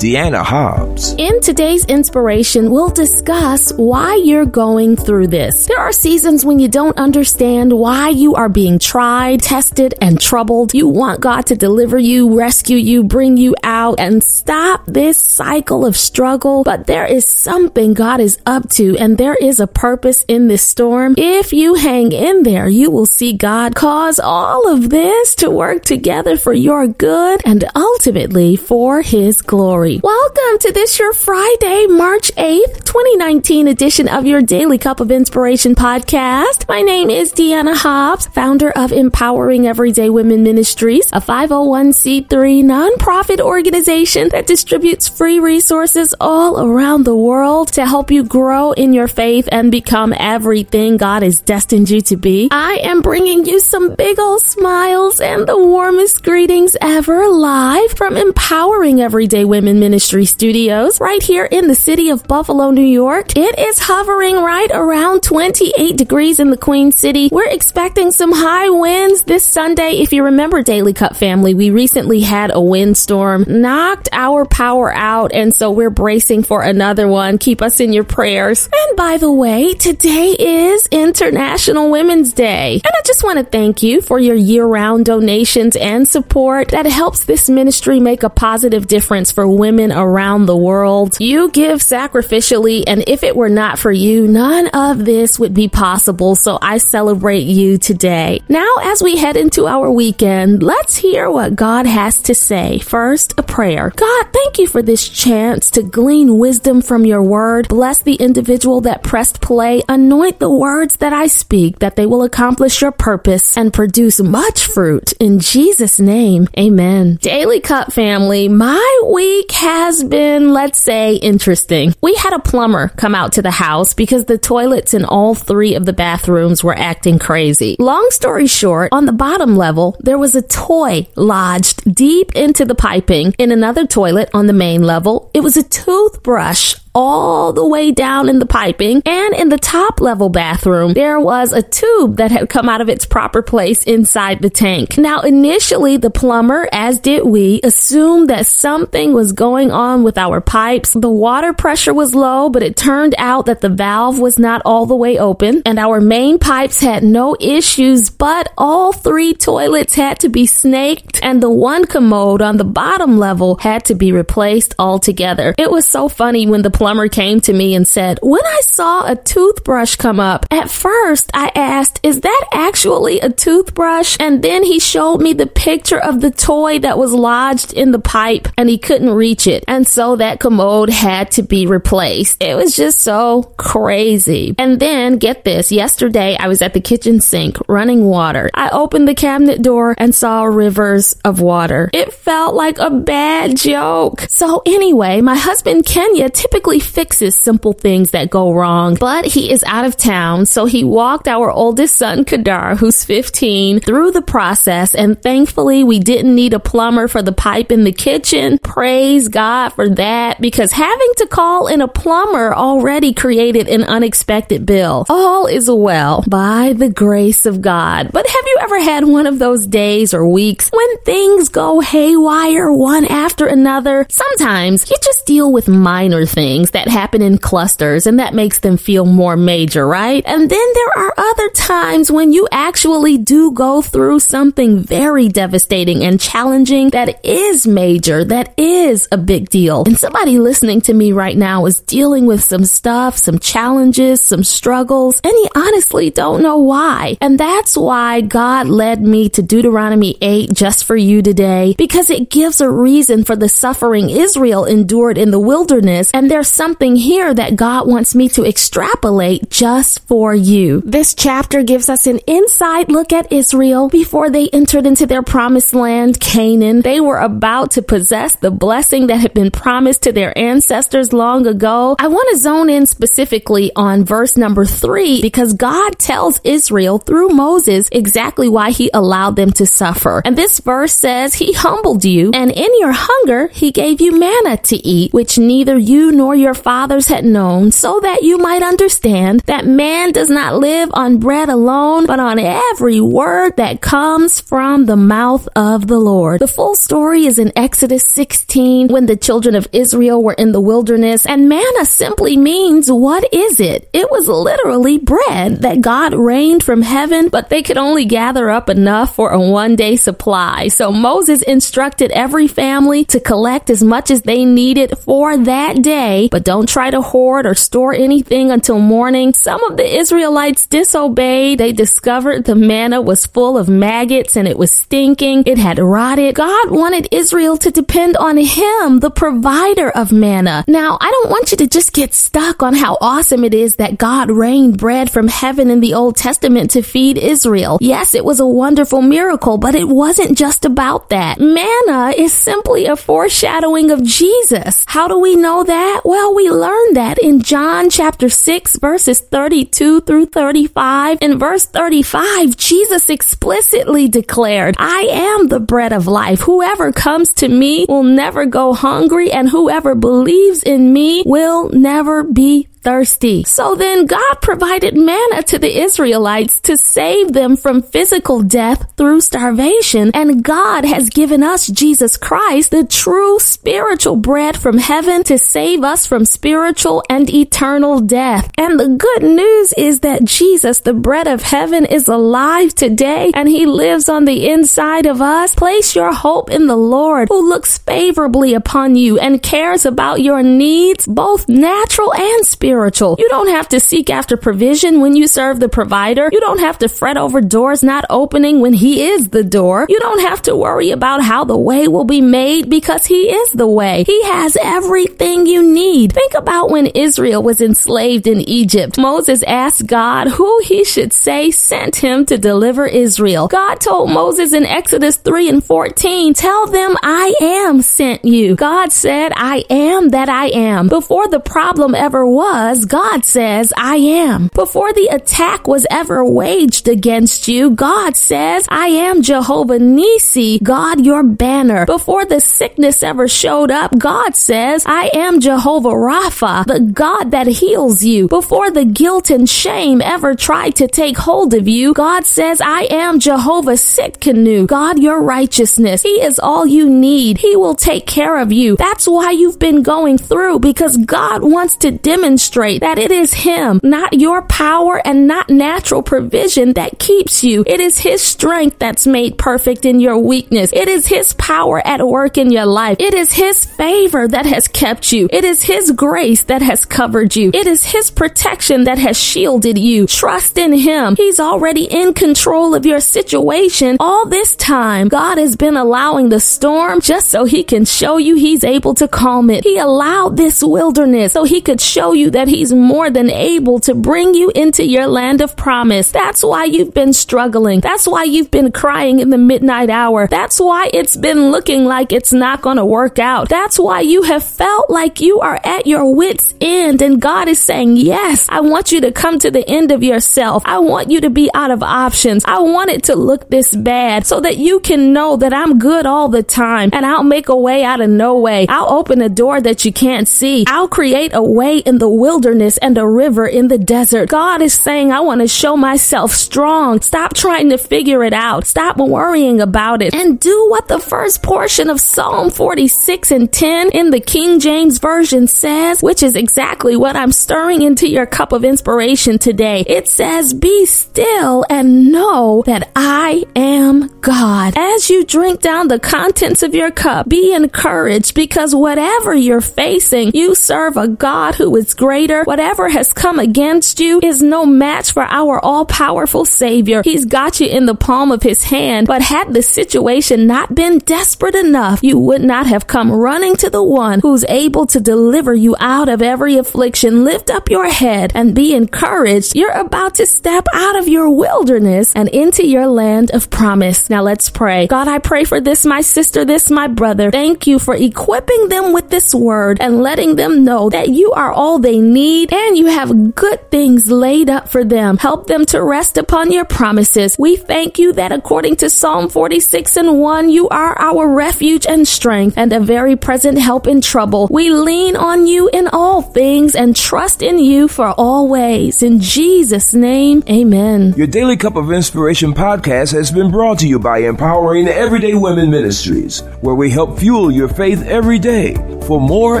Deanna 0.00 0.42
Hobbs. 0.42 1.14
In 1.18 1.42
today's 1.42 1.84
inspiration, 1.84 2.70
we'll 2.70 2.88
discuss 2.88 3.70
why 3.74 4.14
you're 4.14 4.46
going 4.46 4.96
through 4.96 5.26
this. 5.26 5.66
There 5.66 5.78
are 5.78 5.92
seasons 5.92 6.42
when 6.42 6.58
you 6.58 6.68
don't 6.68 6.96
understand 6.96 7.70
why 7.70 8.08
you 8.08 8.34
are 8.34 8.48
being 8.48 8.78
tried, 8.78 9.42
tested, 9.42 9.92
and 10.00 10.18
troubled. 10.18 10.72
You 10.72 10.88
want 10.88 11.20
God 11.20 11.44
to 11.48 11.54
deliver 11.54 11.98
you, 11.98 12.34
rescue 12.34 12.78
you, 12.78 13.04
bring 13.04 13.36
you 13.36 13.54
out, 13.62 14.00
and 14.00 14.24
stop 14.24 14.86
this 14.86 15.20
cycle 15.20 15.84
of 15.84 15.98
struggle. 15.98 16.64
But 16.64 16.86
there 16.86 17.04
is 17.04 17.30
something 17.30 17.92
God 17.92 18.20
is 18.20 18.38
up 18.46 18.70
to, 18.70 18.96
and 18.96 19.18
there 19.18 19.34
is 19.34 19.60
a 19.60 19.66
purpose 19.66 20.24
in 20.28 20.48
this 20.48 20.62
storm. 20.62 21.14
If 21.18 21.52
you 21.52 21.74
hang 21.74 22.12
in 22.12 22.42
there, 22.42 22.70
you 22.70 22.90
will 22.90 23.04
see 23.04 23.34
God 23.34 23.74
cause 23.74 24.18
all 24.18 24.66
of 24.66 24.88
this 24.88 25.34
to 25.36 25.50
work 25.50 25.82
together 25.82 26.38
for 26.38 26.54
your 26.54 26.86
good 26.86 27.42
and 27.44 27.62
ultimately 27.76 28.56
for 28.56 29.02
His 29.02 29.42
glory. 29.42 29.89
Welcome 29.98 30.58
to 30.60 30.72
this 30.72 31.00
your 31.00 31.12
Friday, 31.12 31.86
March 31.88 32.30
8th, 32.36 32.84
2019 32.84 33.66
edition 33.66 34.08
of 34.08 34.24
your 34.24 34.40
Daily 34.40 34.78
Cup 34.78 35.00
of 35.00 35.10
Inspiration 35.10 35.74
podcast. 35.74 36.68
My 36.68 36.80
name 36.80 37.10
is 37.10 37.32
Deanna 37.32 37.74
Hobbs, 37.74 38.26
founder 38.26 38.70
of 38.70 38.92
Empowering 38.92 39.66
Everyday 39.66 40.08
Women 40.08 40.44
Ministries, 40.44 41.06
a 41.12 41.20
501c3 41.20 42.28
nonprofit 42.62 43.40
organization 43.40 44.28
that 44.28 44.46
distributes 44.46 45.08
free 45.08 45.40
resources 45.40 46.14
all 46.20 46.64
around 46.64 47.04
the 47.04 47.16
world 47.16 47.72
to 47.72 47.84
help 47.84 48.12
you 48.12 48.22
grow 48.22 48.70
in 48.70 48.92
your 48.92 49.08
faith 49.08 49.48
and 49.50 49.72
become 49.72 50.14
everything 50.16 50.98
God 50.98 51.24
has 51.24 51.40
destined 51.40 51.90
you 51.90 52.00
to 52.02 52.16
be. 52.16 52.48
I 52.52 52.80
am 52.84 53.02
bringing 53.02 53.44
you 53.44 53.58
some 53.58 53.96
big 53.96 54.20
old 54.20 54.42
smiles 54.42 55.20
and 55.20 55.48
the 55.48 55.58
warmest 55.58 56.22
greetings 56.22 56.76
ever 56.80 57.28
live 57.28 57.90
from 57.92 58.16
Empowering 58.16 59.00
Everyday 59.00 59.44
Women 59.44 59.79
Ministry 59.80 60.26
Studios 60.26 61.00
right 61.00 61.22
here 61.22 61.46
in 61.46 61.66
the 61.66 61.74
city 61.74 62.10
of 62.10 62.28
Buffalo, 62.28 62.70
New 62.70 62.82
York. 62.82 63.36
It 63.36 63.58
is 63.58 63.78
hovering 63.78 64.36
right 64.36 64.70
around 64.70 65.22
28 65.22 65.96
degrees 65.96 66.38
in 66.38 66.50
the 66.50 66.56
Queen 66.56 66.92
City. 66.92 67.30
We're 67.32 67.48
expecting 67.48 68.12
some 68.12 68.30
high 68.30 68.68
winds 68.68 69.24
this 69.24 69.44
Sunday. 69.44 70.00
If 70.02 70.12
you 70.12 70.24
remember 70.24 70.62
Daily 70.62 70.92
Cup 70.92 71.16
family, 71.16 71.54
we 71.54 71.70
recently 71.70 72.20
had 72.20 72.50
a 72.54 72.60
windstorm, 72.60 73.44
knocked 73.48 74.10
our 74.12 74.44
power 74.44 74.92
out, 74.92 75.32
and 75.32 75.56
so 75.56 75.70
we're 75.70 75.90
bracing 75.90 76.42
for 76.42 76.62
another 76.62 77.08
one. 77.08 77.38
Keep 77.38 77.62
us 77.62 77.80
in 77.80 77.92
your 77.92 78.04
prayers. 78.04 78.68
And 78.72 78.96
by 78.96 79.16
the 79.16 79.32
way, 79.32 79.72
today 79.72 80.36
is 80.38 80.86
International 80.88 81.90
Women's 81.90 82.34
Day. 82.34 82.74
And 82.74 82.92
I 82.94 83.00
just 83.06 83.24
want 83.24 83.38
to 83.38 83.44
thank 83.44 83.82
you 83.82 84.02
for 84.02 84.20
your 84.20 84.36
year 84.36 84.66
round 84.66 85.06
donations 85.06 85.74
and 85.76 86.06
support 86.06 86.68
that 86.68 86.86
helps 86.86 87.24
this 87.24 87.48
ministry 87.48 87.98
make 87.98 88.22
a 88.22 88.28
positive 88.28 88.86
difference 88.86 89.32
for 89.32 89.48
women 89.60 89.92
around 89.92 90.46
the 90.46 90.56
world. 90.56 91.16
You 91.20 91.50
give 91.50 91.78
sacrificially, 91.78 92.82
and 92.88 93.04
if 93.06 93.22
it 93.22 93.36
were 93.36 93.48
not 93.48 93.78
for 93.78 93.92
you, 93.92 94.26
none 94.26 94.66
of 94.68 95.04
this 95.04 95.38
would 95.38 95.54
be 95.54 95.68
possible. 95.68 96.34
So 96.34 96.58
I 96.60 96.78
celebrate 96.78 97.44
you 97.44 97.78
today. 97.78 98.42
Now, 98.48 98.74
as 98.82 99.02
we 99.02 99.16
head 99.16 99.36
into 99.36 99.68
our 99.68 99.90
weekend, 99.90 100.62
let's 100.62 100.96
hear 100.96 101.30
what 101.30 101.54
God 101.54 101.86
has 101.86 102.20
to 102.22 102.34
say. 102.34 102.78
First, 102.78 103.34
a 103.38 103.42
prayer. 103.42 103.92
God, 103.94 104.26
thank 104.32 104.58
you 104.58 104.66
for 104.66 104.82
this 104.82 105.08
chance 105.08 105.70
to 105.72 105.82
glean 105.82 106.38
wisdom 106.38 106.80
from 106.80 107.04
your 107.04 107.22
word. 107.22 107.68
Bless 107.68 108.00
the 108.00 108.14
individual 108.14 108.80
that 108.80 109.02
pressed 109.02 109.40
play. 109.40 109.82
Anoint 109.88 110.38
the 110.38 110.50
words 110.50 110.96
that 110.96 111.12
I 111.12 111.26
speak, 111.26 111.80
that 111.80 111.96
they 111.96 112.06
will 112.06 112.22
accomplish 112.22 112.80
your 112.80 112.92
purpose 112.92 113.56
and 113.56 113.72
produce 113.72 114.20
much 114.20 114.66
fruit. 114.66 115.12
In 115.20 115.38
Jesus' 115.38 116.00
name, 116.00 116.48
amen. 116.58 117.18
Daily 117.20 117.60
Cup 117.60 117.92
family, 117.92 118.48
my 118.48 119.02
week 119.06 119.49
has 119.52 120.02
been, 120.04 120.52
let's 120.52 120.82
say, 120.82 121.14
interesting. 121.16 121.94
We 122.00 122.14
had 122.14 122.32
a 122.32 122.38
plumber 122.38 122.88
come 122.88 123.14
out 123.14 123.32
to 123.32 123.42
the 123.42 123.50
house 123.50 123.94
because 123.94 124.24
the 124.24 124.38
toilets 124.38 124.94
in 124.94 125.04
all 125.04 125.34
three 125.34 125.74
of 125.74 125.86
the 125.86 125.92
bathrooms 125.92 126.64
were 126.64 126.76
acting 126.76 127.18
crazy. 127.18 127.76
Long 127.78 128.06
story 128.10 128.46
short, 128.46 128.92
on 128.92 129.06
the 129.06 129.12
bottom 129.12 129.56
level, 129.56 129.96
there 130.00 130.18
was 130.18 130.34
a 130.34 130.42
toy 130.42 131.06
lodged 131.16 131.94
deep 131.94 132.34
into 132.34 132.64
the 132.64 132.74
piping 132.74 133.34
in 133.38 133.52
another 133.52 133.86
toilet 133.86 134.30
on 134.34 134.46
the 134.46 134.52
main 134.52 134.82
level. 134.82 135.30
It 135.34 135.40
was 135.40 135.56
a 135.56 135.62
toothbrush 135.62 136.74
all 136.94 137.52
the 137.52 137.66
way 137.66 137.92
down 137.92 138.28
in 138.28 138.38
the 138.38 138.46
piping 138.46 139.00
and 139.06 139.34
in 139.34 139.48
the 139.48 139.58
top 139.58 140.00
level 140.00 140.28
bathroom 140.28 140.92
there 140.94 141.20
was 141.20 141.52
a 141.52 141.62
tube 141.62 142.16
that 142.16 142.32
had 142.32 142.48
come 142.48 142.68
out 142.68 142.80
of 142.80 142.88
its 142.88 143.06
proper 143.06 143.42
place 143.42 143.84
inside 143.84 144.42
the 144.42 144.50
tank. 144.50 144.98
Now 144.98 145.20
initially 145.20 145.96
the 145.96 146.10
plumber, 146.10 146.68
as 146.72 146.98
did 146.98 147.24
we, 147.24 147.60
assumed 147.62 148.30
that 148.30 148.46
something 148.46 149.12
was 149.12 149.32
going 149.32 149.70
on 149.70 150.02
with 150.02 150.18
our 150.18 150.40
pipes. 150.40 150.92
The 150.92 151.10
water 151.10 151.52
pressure 151.52 151.94
was 151.94 152.14
low, 152.14 152.50
but 152.50 152.62
it 152.62 152.76
turned 152.76 153.14
out 153.18 153.46
that 153.46 153.60
the 153.60 153.68
valve 153.68 154.18
was 154.18 154.38
not 154.38 154.62
all 154.64 154.86
the 154.86 154.96
way 154.96 155.18
open 155.18 155.62
and 155.64 155.78
our 155.78 156.00
main 156.00 156.38
pipes 156.38 156.80
had 156.80 157.04
no 157.04 157.36
issues, 157.38 158.10
but 158.10 158.52
all 158.58 158.92
three 158.92 159.34
toilets 159.34 159.94
had 159.94 160.18
to 160.20 160.28
be 160.28 160.46
snaked 160.46 161.20
and 161.22 161.42
the 161.42 161.50
one 161.50 161.86
commode 161.86 162.42
on 162.42 162.56
the 162.56 162.64
bottom 162.64 163.18
level 163.18 163.56
had 163.56 163.84
to 163.84 163.94
be 163.94 164.10
replaced 164.10 164.74
altogether. 164.78 165.54
It 165.56 165.70
was 165.70 165.86
so 165.86 166.08
funny 166.08 166.48
when 166.48 166.62
the 166.62 166.79
plumber 166.80 167.08
came 167.08 167.42
to 167.42 167.52
me 167.52 167.74
and 167.74 167.86
said, 167.86 168.18
When 168.22 168.40
I 168.42 168.60
saw 168.62 169.06
a 169.06 169.14
toothbrush 169.14 169.96
come 169.96 170.18
up, 170.18 170.46
at 170.50 170.70
first 170.70 171.30
I 171.34 171.52
asked, 171.54 172.00
Is 172.02 172.22
that 172.22 172.44
actually 172.54 173.20
a 173.20 173.28
toothbrush? 173.28 174.16
And 174.18 174.42
then 174.42 174.62
he 174.62 174.80
showed 174.80 175.20
me 175.20 175.34
the 175.34 175.46
picture 175.46 175.98
of 175.98 176.22
the 176.22 176.30
toy 176.30 176.78
that 176.78 176.96
was 176.96 177.12
lodged 177.12 177.74
in 177.74 177.90
the 177.92 177.98
pipe 177.98 178.48
and 178.56 178.70
he 178.70 178.78
couldn't 178.78 179.10
reach 179.10 179.46
it. 179.46 179.62
And 179.68 179.86
so 179.86 180.16
that 180.16 180.40
commode 180.40 180.88
had 180.88 181.30
to 181.32 181.42
be 181.42 181.66
replaced. 181.66 182.42
It 182.42 182.56
was 182.56 182.74
just 182.74 183.00
so 183.00 183.42
crazy. 183.58 184.54
And 184.56 184.80
then 184.80 185.18
get 185.18 185.44
this, 185.44 185.70
yesterday 185.70 186.34
I 186.40 186.48
was 186.48 186.62
at 186.62 186.72
the 186.72 186.80
kitchen 186.80 187.20
sink 187.20 187.58
running 187.68 188.06
water. 188.06 188.48
I 188.54 188.70
opened 188.70 189.06
the 189.06 189.14
cabinet 189.14 189.60
door 189.60 189.94
and 189.98 190.14
saw 190.14 190.44
rivers 190.44 191.14
of 191.26 191.42
water. 191.42 191.90
It 191.92 192.14
felt 192.14 192.54
like 192.54 192.78
a 192.78 192.88
bad 192.88 193.58
joke. 193.58 194.22
So 194.30 194.62
anyway, 194.64 195.20
my 195.20 195.36
husband 195.36 195.84
Kenya 195.84 196.30
typically 196.30 196.69
fixes 196.78 197.34
simple 197.34 197.72
things 197.72 198.12
that 198.12 198.30
go 198.30 198.52
wrong, 198.52 198.94
but 198.94 199.24
he 199.24 199.50
is 199.50 199.64
out 199.64 199.84
of 199.84 199.96
town, 199.96 200.46
so 200.46 200.66
he 200.66 200.84
walked 200.84 201.26
our 201.26 201.50
oldest 201.50 201.96
son, 201.96 202.24
Kadar, 202.24 202.76
who's 202.76 203.04
15, 203.04 203.80
through 203.80 204.12
the 204.12 204.22
process, 204.22 204.94
and 204.94 205.20
thankfully 205.20 205.82
we 205.82 205.98
didn't 205.98 206.34
need 206.34 206.54
a 206.54 206.60
plumber 206.60 207.08
for 207.08 207.22
the 207.22 207.32
pipe 207.32 207.72
in 207.72 207.84
the 207.84 207.92
kitchen. 207.92 208.58
Praise 208.58 209.28
God 209.28 209.70
for 209.70 209.88
that, 209.88 210.40
because 210.40 210.72
having 210.72 211.12
to 211.16 211.26
call 211.26 211.66
in 211.66 211.80
a 211.80 211.88
plumber 211.88 212.54
already 212.54 213.12
created 213.14 213.68
an 213.68 213.84
unexpected 213.84 214.66
bill. 214.66 215.06
All 215.08 215.46
is 215.46 215.70
well 215.70 216.22
by 216.28 216.74
the 216.76 216.90
grace 216.90 217.46
of 217.46 217.62
God. 217.62 218.10
But 218.12 218.26
have 218.26 218.44
you 218.46 218.58
ever 218.60 218.80
had 218.82 219.04
one 219.04 219.26
of 219.26 219.38
those 219.38 219.66
days 219.66 220.12
or 220.12 220.28
weeks 220.28 220.68
when 220.70 220.98
things 220.98 221.48
go 221.48 221.80
haywire 221.80 222.70
one 222.70 223.06
after 223.06 223.46
another? 223.46 224.06
Sometimes 224.10 224.90
you 224.90 224.96
just 225.02 225.24
deal 225.24 225.50
with 225.50 225.68
minor 225.68 226.26
things 226.26 226.59
things 226.60 226.72
that 226.72 226.88
happen 226.88 227.22
in 227.22 227.38
clusters 227.38 228.06
and 228.06 228.18
that 228.18 228.34
makes 228.34 228.58
them 228.58 228.76
feel 228.76 229.06
more 229.06 229.36
major, 229.36 229.86
right? 229.86 230.22
And 230.26 230.50
then 230.50 230.72
there 230.74 230.98
are 230.98 231.14
other 231.16 231.48
times 231.50 232.10
when 232.10 232.32
you 232.32 232.46
actually 232.52 233.16
do 233.16 233.52
go 233.52 233.80
through 233.80 234.20
something 234.20 234.80
very 234.80 235.28
devastating 235.28 236.04
and 236.04 236.20
challenging 236.20 236.90
that 236.90 237.24
is 237.24 237.66
major, 237.66 238.24
that 238.24 238.52
is 238.58 239.08
a 239.10 239.16
big 239.16 239.48
deal. 239.48 239.84
And 239.86 239.98
somebody 239.98 240.38
listening 240.38 240.82
to 240.82 240.92
me 240.92 241.12
right 241.12 241.36
now 241.36 241.64
is 241.64 241.80
dealing 241.80 242.26
with 242.26 242.44
some 242.44 242.66
stuff, 242.66 243.16
some 243.16 243.38
challenges, 243.38 244.20
some 244.20 244.44
struggles, 244.44 245.18
and 245.24 245.32
he 245.32 245.48
honestly 245.54 246.10
don't 246.10 246.42
know 246.42 246.58
why. 246.58 247.16
And 247.22 247.40
that's 247.40 247.74
why 247.74 248.20
God 248.20 248.68
led 248.68 249.00
me 249.00 249.30
to 249.30 249.42
Deuteronomy 249.42 250.18
8 250.20 250.52
just 250.52 250.84
for 250.84 250.96
you 250.96 251.22
today, 251.22 251.74
because 251.78 252.10
it 252.10 252.28
gives 252.28 252.60
a 252.60 252.68
reason 252.68 253.24
for 253.24 253.36
the 253.36 253.48
suffering 253.48 254.10
Israel 254.10 254.66
endured 254.66 255.16
in 255.16 255.30
the 255.30 255.40
wilderness 255.40 256.10
and 256.12 256.30
their 256.30 256.42
something 256.52 256.96
here 256.96 257.32
that 257.32 257.56
God 257.56 257.86
wants 257.86 258.14
me 258.14 258.28
to 258.30 258.44
extrapolate 258.44 259.50
just 259.50 260.06
for 260.06 260.34
you. 260.34 260.82
This 260.84 261.14
chapter 261.14 261.62
gives 261.62 261.88
us 261.88 262.06
an 262.06 262.20
inside 262.26 262.90
look 262.90 263.12
at 263.12 263.32
Israel 263.32 263.88
before 263.88 264.30
they 264.30 264.48
entered 264.48 264.86
into 264.86 265.06
their 265.06 265.22
promised 265.22 265.74
land, 265.74 266.20
Canaan. 266.20 266.82
They 266.82 267.00
were 267.00 267.18
about 267.18 267.72
to 267.72 267.82
possess 267.82 268.36
the 268.36 268.50
blessing 268.50 269.06
that 269.08 269.18
had 269.18 269.34
been 269.34 269.50
promised 269.50 270.02
to 270.02 270.12
their 270.12 270.36
ancestors 270.36 271.12
long 271.12 271.46
ago. 271.46 271.96
I 271.98 272.08
want 272.08 272.28
to 272.30 272.38
zone 272.38 272.70
in 272.70 272.86
specifically 272.86 273.72
on 273.76 274.04
verse 274.04 274.36
number 274.36 274.64
three 274.64 275.22
because 275.22 275.54
God 275.54 275.98
tells 275.98 276.40
Israel 276.44 276.98
through 276.98 277.28
Moses 277.28 277.88
exactly 277.92 278.48
why 278.48 278.70
he 278.70 278.90
allowed 278.92 279.36
them 279.36 279.52
to 279.52 279.66
suffer. 279.66 280.22
And 280.24 280.36
this 280.36 280.60
verse 280.60 280.94
says, 280.94 281.34
He 281.34 281.52
humbled 281.52 282.04
you, 282.04 282.30
and 282.34 282.50
in 282.50 282.78
your 282.78 282.92
hunger, 282.92 283.48
He 283.48 283.70
gave 283.72 284.00
you 284.00 284.18
manna 284.18 284.56
to 284.58 284.76
eat, 284.76 285.12
which 285.12 285.38
neither 285.38 285.78
you 285.78 286.12
nor 286.12 286.34
your 286.40 286.54
fathers 286.54 287.06
had 287.06 287.24
known, 287.24 287.70
so 287.70 288.00
that 288.00 288.22
you 288.22 288.38
might 288.38 288.62
understand 288.62 289.40
that 289.46 289.66
man 289.66 290.12
does 290.12 290.30
not 290.30 290.56
live 290.56 290.90
on 290.92 291.18
bread 291.18 291.48
alone, 291.48 292.06
but 292.06 292.20
on 292.20 292.38
every 292.38 293.00
word 293.00 293.56
that 293.56 293.80
comes 293.80 294.40
from 294.40 294.86
the 294.86 294.96
mouth 294.96 295.48
of 295.54 295.86
the 295.86 295.98
Lord. 295.98 296.40
The 296.40 296.48
full 296.48 296.74
story 296.74 297.26
is 297.26 297.38
in 297.38 297.52
Exodus 297.56 298.04
16 298.04 298.88
when 298.88 299.06
the 299.06 299.16
children 299.16 299.54
of 299.54 299.68
Israel 299.72 300.22
were 300.22 300.32
in 300.34 300.52
the 300.52 300.60
wilderness, 300.60 301.26
and 301.26 301.48
manna 301.48 301.84
simply 301.84 302.36
means 302.36 302.90
what 302.90 303.24
is 303.32 303.60
it? 303.60 303.88
It 303.92 304.10
was 304.10 304.28
literally 304.28 304.98
bread 304.98 305.62
that 305.62 305.80
God 305.80 306.14
rained 306.14 306.62
from 306.62 306.82
heaven, 306.82 307.28
but 307.28 307.48
they 307.48 307.62
could 307.62 307.78
only 307.78 308.04
gather 308.04 308.50
up 308.50 308.68
enough 308.70 309.14
for 309.14 309.30
a 309.30 309.40
one 309.40 309.76
day 309.76 309.96
supply. 309.96 310.68
So 310.68 310.90
Moses 310.90 311.42
instructed 311.42 312.10
every 312.10 312.48
family 312.48 313.04
to 313.06 313.20
collect 313.20 313.70
as 313.70 313.82
much 313.82 314.10
as 314.10 314.22
they 314.22 314.44
needed 314.44 314.96
for 314.98 315.36
that 315.36 315.82
day, 315.82 316.28
but 316.30 316.44
don't 316.44 316.68
try 316.68 316.90
to 316.90 317.02
hoard 317.02 317.46
or 317.46 317.54
store 317.54 317.92
anything 317.92 318.50
until 318.50 318.78
morning. 318.78 319.34
Some 319.34 319.62
of 319.64 319.76
the 319.76 319.98
Israelites 319.98 320.66
disobeyed. 320.66 321.58
They 321.58 321.72
discovered 321.72 322.44
the 322.44 322.54
manna 322.54 323.00
was 323.00 323.26
full 323.26 323.58
of 323.58 323.68
maggots 323.68 324.36
and 324.36 324.46
it 324.46 324.58
was 324.58 324.72
stinking. 324.72 325.44
It 325.46 325.58
had 325.58 325.78
rotted. 325.78 326.34
God 326.34 326.70
wanted 326.70 327.08
Israel 327.10 327.56
to 327.58 327.70
depend 327.70 328.16
on 328.16 328.36
Him, 328.36 329.00
the 329.00 329.10
provider 329.10 329.90
of 329.90 330.12
manna. 330.12 330.64
Now, 330.68 330.98
I 331.00 331.10
don't 331.10 331.30
want 331.30 331.50
you 331.50 331.56
to 331.58 331.66
just 331.66 331.92
get 331.92 332.14
stuck 332.14 332.62
on 332.62 332.74
how 332.74 332.98
awesome 333.00 333.44
it 333.44 333.54
is 333.54 333.76
that 333.76 333.98
God 333.98 334.30
rained 334.30 334.78
bread 334.78 335.10
from 335.10 335.28
heaven 335.28 335.70
in 335.70 335.80
the 335.80 335.94
Old 335.94 336.16
Testament 336.16 336.70
to 336.72 336.82
feed 336.82 337.18
Israel. 337.18 337.78
Yes, 337.80 338.14
it 338.14 338.24
was 338.24 338.40
a 338.40 338.46
wonderful 338.46 339.02
miracle, 339.02 339.58
but 339.58 339.74
it 339.74 339.88
wasn't 339.88 340.36
just 340.36 340.64
about 340.64 341.08
that. 341.10 341.40
Manna 341.40 342.12
is 342.16 342.32
simply 342.32 342.86
a 342.86 342.96
foreshadowing 342.96 343.90
of 343.90 344.04
Jesus. 344.04 344.84
How 344.86 345.08
do 345.08 345.18
we 345.18 345.36
know 345.36 345.64
that? 345.64 346.02
Well, 346.04 346.19
we 346.28 346.50
learn 346.50 346.94
that 346.94 347.18
in 347.18 347.40
John 347.40 347.88
chapter 347.88 348.28
6 348.28 348.76
verses 348.76 349.20
32 349.20 350.02
through 350.02 350.26
35. 350.26 351.18
In 351.20 351.38
verse 351.38 351.64
35, 351.64 352.56
Jesus 352.56 353.08
explicitly 353.08 354.08
declared, 354.08 354.76
I 354.78 355.08
am 355.10 355.48
the 355.48 355.60
bread 355.60 355.92
of 355.92 356.06
life. 356.06 356.40
Whoever 356.40 356.92
comes 356.92 357.32
to 357.34 357.48
me 357.48 357.86
will 357.88 358.02
never 358.02 358.44
go 358.44 358.74
hungry 358.74 359.32
and 359.32 359.48
whoever 359.48 359.94
believes 359.94 360.62
in 360.62 360.92
me 360.92 361.22
will 361.24 361.70
never 361.70 362.22
be 362.22 362.68
thirsty. 362.82 363.44
So 363.44 363.74
then 363.74 364.06
God 364.06 364.40
provided 364.40 364.96
manna 364.96 365.42
to 365.44 365.58
the 365.58 365.80
Israelites 365.82 366.60
to 366.62 366.76
save 366.76 367.32
them 367.32 367.56
from 367.56 367.82
physical 367.82 368.42
death 368.42 368.92
through 368.96 369.20
starvation. 369.20 370.10
And 370.14 370.42
God 370.42 370.84
has 370.84 371.10
given 371.10 371.42
us 371.42 371.66
Jesus 371.66 372.16
Christ, 372.16 372.70
the 372.70 372.84
true 372.84 373.38
spiritual 373.38 374.16
bread 374.16 374.56
from 374.56 374.78
heaven 374.78 375.24
to 375.24 375.38
save 375.38 375.84
us 375.84 376.06
from 376.06 376.24
spiritual 376.24 377.02
and 377.10 377.28
eternal 377.28 378.00
death. 378.00 378.50
And 378.56 378.80
the 378.80 378.88
good 378.88 379.22
news 379.22 379.72
is 379.74 380.00
that 380.00 380.24
Jesus, 380.24 380.80
the 380.80 380.94
bread 380.94 381.26
of 381.26 381.42
heaven, 381.42 381.84
is 381.84 382.08
alive 382.08 382.74
today 382.74 383.30
and 383.34 383.48
he 383.48 383.66
lives 383.66 384.08
on 384.08 384.24
the 384.24 384.48
inside 384.48 385.06
of 385.06 385.20
us. 385.20 385.54
Place 385.54 385.94
your 385.94 386.12
hope 386.12 386.50
in 386.50 386.66
the 386.66 386.76
Lord 386.76 387.28
who 387.28 387.48
looks 387.48 387.78
favorably 387.78 388.54
upon 388.54 388.96
you 388.96 389.18
and 389.18 389.42
cares 389.42 389.84
about 389.84 390.22
your 390.22 390.42
needs, 390.42 391.06
both 391.06 391.48
natural 391.48 392.14
and 392.14 392.46
spiritual 392.46 392.69
spiritual. 392.70 393.16
You 393.18 393.28
don't 393.28 393.48
have 393.48 393.68
to 393.70 393.80
seek 393.80 394.10
after 394.10 394.36
provision 394.36 395.00
when 395.00 395.16
you 395.16 395.26
serve 395.26 395.58
the 395.58 395.68
provider. 395.68 396.28
You 396.30 396.38
don't 396.38 396.60
have 396.60 396.78
to 396.78 396.88
fret 396.88 397.16
over 397.16 397.40
doors 397.40 397.82
not 397.82 398.04
opening 398.08 398.60
when 398.60 398.74
he 398.74 399.02
is 399.02 399.30
the 399.30 399.42
door. 399.42 399.86
You 399.88 399.98
don't 399.98 400.20
have 400.20 400.42
to 400.42 400.54
worry 400.54 400.92
about 400.92 401.20
how 401.24 401.44
the 401.44 401.58
way 401.58 401.88
will 401.88 402.04
be 402.04 402.20
made 402.20 402.70
because 402.70 403.06
he 403.06 403.22
is 403.28 403.50
the 403.50 403.66
way. 403.66 404.04
He 404.06 404.22
has 404.22 404.56
everything 404.62 405.46
you 405.46 405.64
need. 405.64 406.12
Think 406.12 406.34
about 406.34 406.70
when 406.70 406.86
Israel 406.86 407.42
was 407.42 407.60
enslaved 407.60 408.28
in 408.28 408.40
Egypt. 408.42 408.98
Moses 408.98 409.42
asked 409.42 409.88
God 409.88 410.28
who 410.28 410.60
he 410.62 410.84
should 410.84 411.12
say 411.12 411.50
sent 411.50 411.96
him 411.96 412.24
to 412.26 412.38
deliver 412.38 412.86
Israel. 412.86 413.48
God 413.48 413.80
told 413.80 414.10
Moses 414.10 414.52
in 414.52 414.64
Exodus 414.64 415.16
3 415.16 415.48
and 415.48 415.64
14, 415.64 416.34
tell 416.34 416.66
them 416.68 416.96
I 417.02 417.34
am 417.40 417.82
sent 417.82 418.24
you. 418.24 418.54
God 418.54 418.92
said, 418.92 419.32
I 419.34 419.64
am 419.68 420.10
that 420.10 420.28
I 420.28 420.46
am. 420.50 420.86
Before 420.86 421.26
the 421.26 421.40
problem 421.40 421.96
ever 421.96 422.24
was, 422.24 422.59
because 422.60 422.84
God 422.84 423.24
says, 423.24 423.72
I 423.74 423.96
am. 423.96 424.50
Before 424.54 424.92
the 424.92 425.08
attack 425.10 425.66
was 425.66 425.86
ever 425.90 426.22
waged 426.22 426.88
against 426.88 427.48
you, 427.48 427.70
God 427.70 428.18
says, 428.18 428.66
I 428.68 428.88
am 428.88 429.22
Jehovah 429.22 429.78
Nisi, 429.78 430.58
God 430.58 431.02
your 431.02 431.22
banner. 431.22 431.86
Before 431.86 432.26
the 432.26 432.38
sickness 432.38 433.02
ever 433.02 433.28
showed 433.28 433.70
up, 433.70 433.98
God 433.98 434.36
says, 434.36 434.84
I 434.84 435.10
am 435.14 435.40
Jehovah 435.40 435.88
Rapha, 435.88 436.66
the 436.66 436.80
God 436.80 437.30
that 437.30 437.46
heals 437.46 438.04
you. 438.04 438.28
Before 438.28 438.70
the 438.70 438.84
guilt 438.84 439.30
and 439.30 439.48
shame 439.48 440.02
ever 440.02 440.34
tried 440.34 440.76
to 440.76 440.86
take 440.86 441.16
hold 441.16 441.54
of 441.54 441.66
you, 441.66 441.94
God 441.94 442.26
says, 442.26 442.60
I 442.60 442.88
am 442.90 443.20
Jehovah 443.20 443.78
Tsidkenu, 443.80 444.66
God 444.66 445.02
your 445.02 445.22
righteousness. 445.22 446.02
He 446.02 446.20
is 446.20 446.38
all 446.38 446.66
you 446.66 446.90
need. 446.90 447.38
He 447.38 447.56
will 447.56 447.74
take 447.74 448.06
care 448.06 448.38
of 448.38 448.52
you. 448.52 448.76
That's 448.76 449.08
why 449.08 449.30
you've 449.30 449.58
been 449.58 449.82
going 449.82 450.18
through 450.18 450.58
because 450.58 450.98
God 450.98 451.42
wants 451.42 451.76
to 451.76 451.90
demonstrate 451.90 452.49
demonstrate 452.50 452.80
that 452.80 452.98
it 452.98 453.10
is 453.10 453.32
Him, 453.32 453.80
not 453.82 454.12
your 454.12 454.42
power 454.42 455.00
and 455.06 455.26
not 455.26 455.50
natural 455.50 456.02
provision 456.02 456.72
that 456.74 456.98
keeps 456.98 457.44
you. 457.44 457.64
It 457.66 457.80
is 457.80 457.98
His 457.98 458.22
strength 458.22 458.78
that's 458.78 459.06
made 459.06 459.38
perfect 459.38 459.84
in 459.84 460.00
your 460.00 460.18
weakness. 460.18 460.72
It 460.72 460.88
is 460.88 461.06
His 461.06 461.32
power 461.34 461.84
at 461.86 462.06
work 462.06 462.38
in 462.38 462.50
your 462.50 462.66
life. 462.66 462.96
It 462.98 463.14
is 463.14 463.32
His 463.32 463.64
favor 463.64 464.26
that 464.26 464.46
has 464.46 464.66
kept 464.68 465.12
you. 465.12 465.28
It 465.30 465.44
is 465.44 465.62
His 465.62 465.92
grace 465.92 466.44
that 466.44 466.62
has 466.62 466.84
covered 466.84 467.36
you. 467.36 467.50
It 467.54 467.66
is 467.66 467.84
His 467.84 468.10
protection 468.10 468.84
that 468.84 468.98
has 468.98 469.16
shielded 469.16 469.78
you. 469.78 470.06
Trust 470.06 470.58
in 470.58 470.72
Him. 470.72 471.16
He's 471.16 471.40
already 471.40 471.84
in 471.84 472.14
control 472.14 472.74
of 472.74 472.86
your 472.86 473.00
situation 473.00 473.96
all 474.00 474.26
this 474.26 474.56
time. 474.56 475.08
God 475.08 475.38
has 475.38 475.56
been 475.56 475.76
allowing 475.76 476.30
the 476.30 476.40
storm 476.40 477.00
just 477.00 477.28
so 477.28 477.44
He 477.44 477.62
can 477.62 477.84
show 477.84 478.18
you 478.18 478.34
He's 478.34 478.64
able 478.64 478.94
to 478.94 479.06
calm 479.08 479.50
it. 479.50 479.64
He 479.64 479.78
allowed 479.78 480.36
this 480.36 480.62
wilderness 480.62 481.32
so 481.32 481.44
He 481.44 481.60
could 481.60 481.80
show 481.80 482.12
you 482.12 482.30
that 482.30 482.39
that 482.40 482.48
He's 482.48 482.72
more 482.72 483.10
than 483.10 483.28
able 483.28 483.80
to 483.80 483.94
bring 483.94 484.32
you 484.32 484.50
into 484.54 484.82
your 484.82 485.06
land 485.06 485.42
of 485.42 485.56
promise. 485.56 486.10
That's 486.10 486.42
why 486.42 486.64
you've 486.64 486.94
been 486.94 487.12
struggling. 487.12 487.80
That's 487.80 488.06
why 488.06 488.24
you've 488.24 488.50
been 488.50 488.72
crying 488.72 489.18
in 489.18 489.28
the 489.28 489.36
midnight 489.36 489.90
hour. 489.90 490.26
That's 490.26 490.58
why 490.58 490.88
it's 490.94 491.18
been 491.18 491.50
looking 491.50 491.84
like 491.84 492.12
it's 492.12 492.32
not 492.32 492.62
going 492.62 492.78
to 492.78 492.84
work 492.86 493.18
out. 493.18 493.50
That's 493.50 493.78
why 493.78 494.00
you 494.00 494.22
have 494.22 494.42
felt 494.42 494.88
like 494.88 495.20
you 495.20 495.40
are 495.40 495.60
at 495.62 495.86
your 495.86 496.14
wits' 496.14 496.54
end. 496.62 497.02
And 497.02 497.20
God 497.20 497.46
is 497.46 497.58
saying, 497.58 497.98
Yes, 497.98 498.46
I 498.48 498.60
want 498.60 498.90
you 498.90 499.02
to 499.02 499.12
come 499.12 499.38
to 499.40 499.50
the 499.50 499.68
end 499.68 499.92
of 499.92 500.02
yourself. 500.02 500.62
I 500.64 500.78
want 500.78 501.10
you 501.10 501.20
to 501.20 501.28
be 501.28 501.50
out 501.52 501.70
of 501.70 501.82
options. 501.82 502.42
I 502.46 502.60
want 502.60 502.88
it 502.88 503.02
to 503.04 503.16
look 503.16 503.50
this 503.50 503.76
bad 503.76 504.24
so 504.24 504.40
that 504.40 504.56
you 504.56 504.80
can 504.80 505.12
know 505.12 505.36
that 505.36 505.52
I'm 505.52 505.78
good 505.78 506.06
all 506.06 506.30
the 506.30 506.42
time 506.42 506.88
and 506.94 507.04
I'll 507.04 507.22
make 507.22 507.50
a 507.50 507.56
way 507.56 507.84
out 507.84 508.00
of 508.00 508.08
no 508.08 508.38
way. 508.38 508.64
I'll 508.66 508.94
open 508.94 509.20
a 509.20 509.28
door 509.28 509.60
that 509.60 509.84
you 509.84 509.92
can't 509.92 510.26
see. 510.26 510.64
I'll 510.68 510.88
create 510.88 511.32
a 511.34 511.42
way 511.42 511.80
in 511.80 511.98
the 511.98 512.08
wilderness 512.08 512.29
wilderness 512.30 512.78
and 512.78 512.96
a 512.96 513.04
river 513.04 513.44
in 513.44 513.66
the 513.66 513.76
desert. 513.76 514.28
God 514.28 514.62
is 514.62 514.72
saying, 514.72 515.10
I 515.10 515.18
want 515.18 515.40
to 515.40 515.48
show 515.48 515.76
myself 515.76 516.30
strong. 516.30 517.00
Stop 517.00 517.34
trying 517.34 517.70
to 517.70 517.76
figure 517.76 518.22
it 518.22 518.32
out. 518.32 518.68
Stop 518.68 518.98
worrying 518.98 519.60
about 519.60 520.00
it 520.00 520.14
and 520.14 520.38
do 520.38 520.68
what 520.70 520.86
the 520.86 521.00
first 521.00 521.42
portion 521.42 521.90
of 521.90 522.00
Psalm 522.00 522.50
46 522.50 523.32
and 523.32 523.52
10 523.52 523.90
in 523.90 524.10
the 524.10 524.20
King 524.20 524.60
James 524.60 525.00
Version 525.00 525.48
says, 525.48 526.04
which 526.04 526.22
is 526.22 526.36
exactly 526.36 526.94
what 526.94 527.16
I'm 527.16 527.32
stirring 527.32 527.82
into 527.82 528.08
your 528.08 528.26
cup 528.26 528.52
of 528.52 528.64
inspiration 528.64 529.40
today. 529.40 529.82
It 529.88 530.06
says, 530.06 530.54
Be 530.54 530.86
still 530.86 531.66
and 531.68 532.12
know 532.12 532.62
that 532.66 532.92
I 532.94 533.42
am 533.56 534.06
God. 534.20 534.74
As 534.76 535.10
you 535.10 535.24
drink 535.24 535.62
down 535.62 535.88
the 535.88 535.98
contents 535.98 536.62
of 536.62 536.76
your 536.76 536.92
cup, 536.92 537.28
be 537.28 537.52
encouraged 537.52 538.36
because 538.36 538.72
whatever 538.72 539.34
you're 539.34 539.60
facing, 539.60 540.30
you 540.32 540.54
serve 540.54 540.96
a 540.96 541.08
God 541.08 541.56
who 541.56 541.74
is 541.74 541.92
great 541.92 542.19
greater. 542.20 542.44
Whatever 542.44 542.88
has 542.90 543.12
come 543.12 543.38
against 543.38 543.98
you 543.98 544.20
is 544.22 544.42
no 544.42 544.66
match 544.66 545.12
for 545.12 545.22
our 545.22 545.58
all 545.64 545.86
powerful 545.86 546.44
Savior. 546.44 547.02
He's 547.02 547.24
got 547.24 547.60
you 547.60 547.66
in 547.66 547.86
the 547.86 547.94
palm 547.94 548.30
of 548.30 548.42
His 548.42 548.64
hand. 548.64 549.06
But 549.06 549.22
had 549.22 549.54
the 549.54 549.62
situation 549.62 550.46
not 550.46 550.74
been 550.74 550.98
desperate 550.98 551.54
enough, 551.54 552.00
you 552.02 552.18
would 552.18 552.42
not 552.42 552.66
have 552.66 552.86
come 552.86 553.10
running 553.10 553.56
to 553.56 553.70
the 553.70 553.82
one 553.82 554.20
who's 554.20 554.44
able 554.48 554.86
to 554.86 555.00
deliver 555.00 555.54
you 555.54 555.76
out 555.80 556.08
of 556.10 556.20
every 556.20 556.58
affliction. 556.58 557.24
Lift 557.24 557.48
up 557.48 557.70
your 557.70 557.88
head 557.88 558.32
and 558.34 558.54
be 558.54 558.74
encouraged. 558.74 559.56
You're 559.56 559.70
about 559.86 560.16
to 560.16 560.26
step 560.26 560.66
out 560.74 560.98
of 560.98 561.08
your 561.08 561.30
wilderness 561.30 562.12
and 562.14 562.28
into 562.28 562.66
your 562.66 562.86
land 562.86 563.30
of 563.30 563.48
promise. 563.48 564.10
Now 564.10 564.22
let's 564.22 564.50
pray. 564.50 564.86
God, 564.88 565.08
I 565.08 565.20
pray 565.20 565.44
for 565.44 565.60
this, 565.60 565.86
my 565.86 566.02
sister, 566.02 566.44
this, 566.44 566.70
my 566.70 566.86
brother. 566.86 567.30
Thank 567.30 567.66
you 567.66 567.78
for 567.78 567.94
equipping 567.94 568.68
them 568.68 568.92
with 568.92 569.08
this 569.08 569.34
word 569.34 569.80
and 569.80 570.02
letting 570.02 570.36
them 570.36 570.64
know 570.64 570.90
that 570.90 571.08
you 571.08 571.32
are 571.32 571.52
all 571.52 571.78
they 571.78 571.99
need, 572.00 572.52
and 572.52 572.76
you 572.76 572.86
have 572.86 573.34
good 573.34 573.70
things 573.70 574.10
laid 574.10 574.50
up 574.50 574.68
for 574.68 574.84
them. 574.84 575.16
Help 575.18 575.46
them 575.46 575.64
to 575.66 575.82
rest 575.82 576.16
upon 576.16 576.50
your 576.50 576.64
promises. 576.64 577.36
We 577.38 577.56
thank 577.56 577.98
you 577.98 578.12
that 578.14 578.32
according 578.32 578.76
to 578.76 578.90
Psalm 578.90 579.28
46 579.28 579.96
and 579.96 580.20
1, 580.20 580.50
you 580.50 580.68
are 580.68 580.98
our 580.98 581.28
refuge 581.28 581.86
and 581.86 582.06
strength 582.06 582.56
and 582.56 582.72
a 582.72 582.80
very 582.80 583.16
present 583.16 583.58
help 583.58 583.86
in 583.86 584.00
trouble. 584.00 584.48
We 584.50 584.70
lean 584.70 585.16
on 585.16 585.46
you 585.46 585.68
in 585.72 585.88
all 585.88 586.22
things 586.22 586.74
and 586.74 586.96
trust 586.96 587.42
in 587.42 587.58
you 587.58 587.88
for 587.88 588.08
always. 588.08 589.02
In 589.02 589.20
Jesus' 589.20 589.94
name, 589.94 590.42
amen. 590.48 591.14
Your 591.16 591.26
Daily 591.26 591.56
Cup 591.56 591.76
of 591.76 591.92
Inspiration 591.92 592.54
podcast 592.54 593.12
has 593.12 593.30
been 593.30 593.50
brought 593.50 593.78
to 593.80 593.88
you 593.88 593.98
by 593.98 594.18
Empowering 594.18 594.88
Everyday 594.88 595.34
Women 595.34 595.70
Ministries, 595.70 596.40
where 596.60 596.74
we 596.74 596.90
help 596.90 597.18
fuel 597.18 597.50
your 597.50 597.68
faith 597.68 598.02
every 598.06 598.38
day. 598.38 598.74
For 599.06 599.20
more 599.20 599.60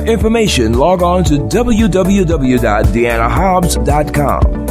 information, 0.00 0.74
log 0.74 1.02
on 1.02 1.24
to 1.24 1.48
www.deannahobbs.com. 2.30 4.69